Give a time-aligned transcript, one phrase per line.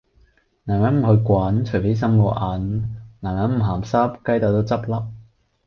[0.63, 5.05] 男人唔去滾，除非身冇銀;男人唔鹹濕，雞竇都執粒!